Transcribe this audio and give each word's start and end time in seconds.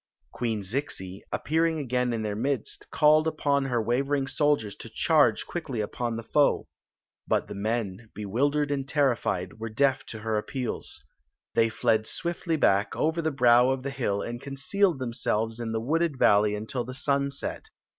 Queen 0.31 0.61
Zixi, 0.63 1.21
appearing 1.31 1.77
again 1.77 2.11
in 2.11 2.23
their 2.23 2.35
midst, 2.35 2.89
called 2.89 3.27
upon 3.27 3.65
her 3.65 3.79
wavering 3.79 4.25
soldiers 4.25 4.75
to 4.77 4.89
charge 4.89 5.45
quickly 5.45 5.79
upon 5.79 6.15
the 6.15 6.23
foe. 6.23 6.67
But 7.27 7.47
the 7.47 7.53
men, 7.53 8.09
bewildered 8.15 8.71
and 8.71 8.87
terrified, 8.89 9.59
were 9.59 9.69
deaf 9.69 10.03
to 10.07 10.17
her 10.21 10.39
appeals. 10.39 11.05
They 11.53 11.69
fled 11.69 12.07
swiftly 12.07 12.55
back, 12.55 12.95
over 12.95 13.21
the 13.21 13.29
brow 13.29 13.65
<^ 13.65 13.83
the 13.83 13.91
hill, 13.91 14.23
and 14.23 14.41
concealed 14.41 14.97
themselves 14.97 15.59
in 15.59 15.71
the 15.71 15.79
wooded 15.79 16.17
valley 16.17 16.55
until 16.55 16.83
the 16.83 16.95
sun 16.95 17.29
set. 17.29 17.69